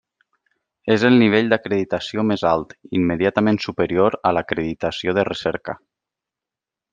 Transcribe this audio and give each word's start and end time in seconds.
És 0.93 1.03
el 1.09 1.17
nivell 1.23 1.51
d'acreditació 1.51 2.23
més 2.29 2.45
alt, 2.53 2.73
immediatament 3.01 3.61
superior 3.67 4.19
a 4.31 4.33
l'Acreditació 4.39 5.15
de 5.19 5.27
recerca. 5.31 5.77